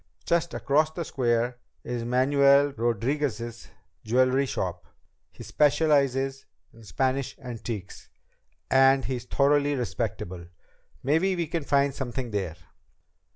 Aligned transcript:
Just 0.25 0.55
across 0.55 0.89
the 0.89 1.05
square 1.05 1.59
is 1.83 2.03
Manuel 2.03 2.71
Rodriguez's 2.75 3.67
jewelry 4.03 4.47
shop. 4.47 4.87
He 5.31 5.43
specializes 5.43 6.47
in 6.73 6.83
Spanish 6.83 7.37
antiques, 7.37 8.09
and 8.71 9.05
he's 9.05 9.25
thoroughly 9.25 9.75
respectable. 9.75 10.47
Maybe 11.03 11.35
we 11.35 11.45
can 11.45 11.63
find 11.63 11.93
something 11.93 12.31
there." 12.31 12.55